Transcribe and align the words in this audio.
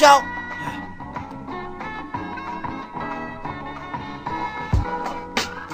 show. 0.00 0.20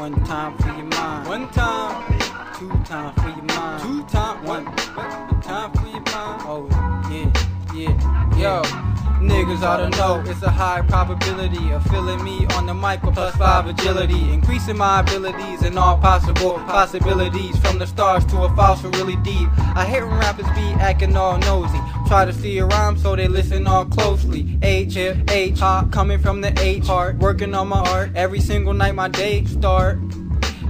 One 0.00 0.14
time 0.24 0.58
for 0.58 0.66
your 0.74 0.84
mind. 0.86 1.28
One 1.28 1.48
time, 1.52 2.18
Two 2.58 2.68
times 2.84 3.22
for 3.22 3.28
your 3.28 3.42
mind. 3.42 3.82
two 3.82 4.02
time, 4.06 4.44
one, 4.44 4.64
one 4.64 5.40
time 5.42 5.70
for 5.74 5.86
your 5.86 6.00
mind. 6.00 6.42
Oh, 6.44 6.66
yeah, 7.08 7.30
yeah, 7.72 8.36
yo. 8.36 8.62
Niggas 9.20 9.62
ought 9.62 9.78
to 9.78 9.88
know 9.96 10.22
it's 10.26 10.42
a 10.42 10.50
high 10.50 10.82
probability 10.82 11.70
of 11.72 11.82
feeling 11.84 12.22
me 12.22 12.46
on 12.54 12.66
the 12.66 12.74
mic 12.74 13.02
with 13.02 13.14
plus 13.14 13.34
five 13.36 13.66
agility, 13.66 14.32
increasing 14.32 14.76
my 14.76 15.00
abilities 15.00 15.62
and 15.62 15.78
all 15.78 15.96
possible 15.98 16.54
possibilities 16.66 17.56
from 17.58 17.78
the 17.78 17.86
stars 17.86 18.24
to 18.26 18.42
a 18.42 18.48
fossil 18.54 18.90
really 18.92 19.16
deep. 19.16 19.48
I 19.74 19.86
hate 19.86 20.02
when 20.02 20.18
rappers 20.18 20.46
be 20.48 20.66
acting 20.80 21.16
all 21.16 21.38
nosy, 21.38 21.78
try 22.06 22.24
to 22.24 22.32
see 22.32 22.58
a 22.58 22.64
rhyme 22.64 22.96
so 22.96 23.16
they 23.16 23.28
listen 23.28 23.66
all 23.66 23.84
closely. 23.84 24.58
H 24.62 24.94
hip 24.94 25.30
H 25.30 25.58
hop 25.58 25.90
coming 25.90 26.20
from 26.20 26.40
the 26.40 26.58
H 26.60 26.86
heart, 26.86 27.18
working 27.18 27.54
on 27.54 27.68
my 27.68 27.80
art 27.80 28.10
every 28.14 28.40
single 28.40 28.72
night 28.72 28.94
my 28.94 29.08
day 29.08 29.44
start. 29.44 29.98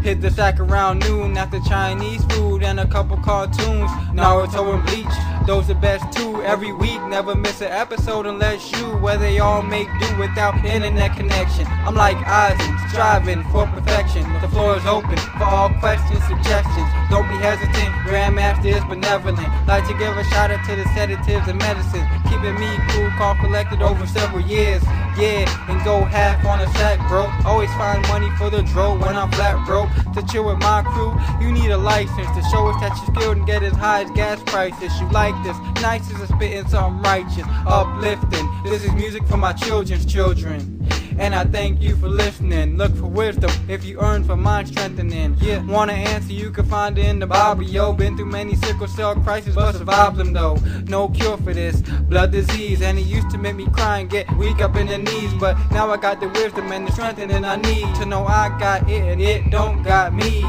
Hit 0.06 0.20
the 0.20 0.30
sack 0.30 0.60
around 0.60 1.00
noon 1.00 1.36
after 1.36 1.58
Chinese 1.58 2.24
food 2.26 2.62
and 2.62 2.78
a 2.78 2.86
couple 2.86 3.16
cartoons. 3.16 3.90
Naruto 4.14 4.72
and 4.72 4.86
Bleach, 4.86 5.48
those 5.48 5.66
the 5.66 5.74
best 5.74 6.16
two 6.16 6.40
every 6.44 6.72
week. 6.72 7.02
Never 7.08 7.34
miss 7.34 7.60
an 7.60 7.72
episode 7.72 8.24
unless 8.24 8.70
you, 8.70 8.86
where 9.02 9.18
they 9.18 9.40
all 9.40 9.62
make 9.62 9.88
do 9.98 10.06
without 10.16 10.64
internet 10.64 11.16
connection. 11.16 11.66
I'm 11.82 11.96
like 11.96 12.18
Aizen, 12.18 12.88
striving 12.88 13.42
for 13.50 13.66
perfection. 13.66 14.22
The 14.40 14.46
floor 14.46 14.76
is 14.76 14.86
open 14.86 15.16
for 15.16 15.42
all 15.42 15.70
questions, 15.80 16.22
suggestions. 16.30 16.86
Don't 17.10 17.26
be 17.26 17.34
hesitant, 17.42 17.90
Grandmaster 18.06 18.76
is 18.78 18.84
benevolent. 18.84 19.42
Like 19.66 19.88
to 19.88 19.94
give 19.98 20.16
a 20.16 20.22
shout 20.30 20.52
out 20.52 20.64
to 20.66 20.76
the 20.76 20.84
sedatives 20.94 21.48
and 21.48 21.58
medicines. 21.58 22.06
Keeping 22.30 22.54
me 22.54 22.70
cool, 22.94 23.05
collected 23.16 23.82
over 23.82 24.06
several 24.06 24.42
years. 24.42 24.82
Yeah, 25.16 25.48
and 25.70 25.82
go 25.84 26.04
half 26.04 26.44
on 26.44 26.60
a 26.60 26.66
sack, 26.74 26.98
bro. 27.08 27.30
Always 27.44 27.70
find 27.74 28.06
money 28.08 28.28
for 28.36 28.50
the 28.50 28.62
dro 28.62 28.96
when 28.98 29.16
I'm 29.16 29.30
flat 29.32 29.64
broke. 29.66 29.88
To 30.14 30.22
chill 30.30 30.46
with 30.46 30.58
my 30.58 30.82
crew, 30.82 31.16
you 31.40 31.52
need 31.52 31.70
a 31.70 31.78
license 31.78 32.28
to 32.36 32.42
show 32.50 32.68
us 32.68 32.80
that 32.80 32.96
you're 32.96 33.16
skilled 33.16 33.36
and 33.38 33.46
get 33.46 33.62
as 33.62 33.72
high 33.72 34.02
as 34.02 34.10
gas 34.10 34.42
prices. 34.44 34.92
You 35.00 35.08
like 35.08 35.34
this, 35.42 35.56
nice 35.80 36.10
as 36.12 36.20
a 36.20 36.26
spitting 36.26 36.68
something 36.68 37.02
righteous, 37.02 37.46
uplifting. 37.66 38.48
This 38.64 38.84
is 38.84 38.92
music 38.92 39.24
for 39.26 39.38
my 39.38 39.52
children's 39.54 40.04
children. 40.04 40.85
And 41.18 41.34
I 41.34 41.44
thank 41.44 41.80
you 41.80 41.96
for 41.96 42.08
listening. 42.08 42.76
Look 42.76 42.94
for 42.94 43.06
wisdom 43.06 43.50
if 43.68 43.84
you 43.84 43.98
earn 44.00 44.22
for 44.24 44.36
mind 44.36 44.68
strengthening. 44.68 45.36
Yeah, 45.40 45.64
want 45.64 45.90
an 45.90 45.96
answer, 45.96 46.32
you 46.32 46.50
can 46.50 46.66
find 46.66 46.98
it 46.98 47.06
in 47.06 47.18
the 47.18 47.26
Bible. 47.26 47.62
Yo, 47.62 47.92
been 47.92 48.16
through 48.16 48.26
many 48.26 48.54
sickle 48.56 48.86
cell 48.86 49.14
crises, 49.14 49.54
but 49.54 49.72
survived 49.72 50.16
them 50.18 50.32
though. 50.32 50.56
No 50.86 51.08
cure 51.08 51.38
for 51.38 51.54
this 51.54 51.80
blood 51.80 52.32
disease, 52.32 52.82
and 52.82 52.98
it 52.98 53.06
used 53.06 53.30
to 53.30 53.38
make 53.38 53.56
me 53.56 53.66
cry 53.66 54.00
and 54.00 54.10
get 54.10 54.30
weak 54.36 54.60
up 54.60 54.76
in 54.76 54.86
the 54.88 54.98
knees. 54.98 55.32
But 55.34 55.56
now 55.70 55.90
I 55.90 55.96
got 55.96 56.20
the 56.20 56.28
wisdom 56.28 56.70
and 56.70 56.86
the 56.86 56.92
strength, 56.92 57.16
strengthening 57.16 57.44
I 57.44 57.56
need 57.56 57.94
to 57.96 58.06
know 58.06 58.26
I 58.26 58.48
got 58.58 58.88
it 58.90 59.00
and 59.00 59.20
it 59.20 59.50
don't 59.50 59.82
got 59.82 60.12
me. 60.12 60.42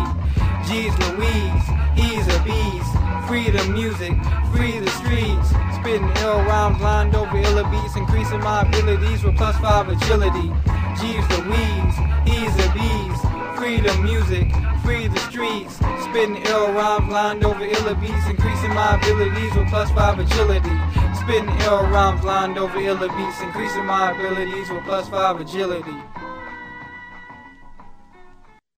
Jeez 0.68 0.94
Louise, 1.00 1.68
he's 1.96 2.28
a 2.28 2.44
beast. 2.44 3.28
Free 3.28 3.50
the 3.50 3.64
music, 3.72 4.14
free 4.54 4.80
the 4.80 4.90
streets. 4.92 5.77
Spitting 5.88 6.18
ill 6.18 6.42
rhymes, 6.44 6.82
lined 6.82 7.16
over 7.16 7.38
illa 7.38 7.64
beats, 7.72 7.96
increasing 7.96 8.42
my 8.42 8.64
abilities 8.64 9.24
with 9.24 9.38
plus 9.38 9.56
five 9.60 9.88
agility. 9.88 10.52
Jeeves 11.00 11.30
Louise, 11.40 11.96
he's 12.28 12.54
a 12.60 12.68
bees, 12.76 13.20
Free 13.56 13.80
the 13.80 13.98
music, 14.04 14.52
free 14.84 15.08
the 15.08 15.18
streets. 15.32 15.76
Spitting 16.04 16.44
ill 16.48 16.74
rhymes, 16.74 17.10
lined 17.10 17.46
over 17.46 17.64
illa 17.64 17.96
beats, 17.96 18.28
increasing 18.28 18.74
my 18.74 18.98
abilities 18.98 19.56
with 19.56 19.70
plus 19.70 19.90
five 19.92 20.20
agility. 20.20 20.78
Spitting 21.22 21.56
ill 21.62 21.84
rhymes, 21.88 22.22
lined 22.22 22.58
over 22.58 22.78
illa 22.80 23.08
beats, 23.08 23.40
increasing 23.40 23.86
my 23.86 24.12
abilities 24.12 24.70
with 24.70 24.84
plus 24.84 25.08
five 25.08 25.40
agility. 25.40 25.96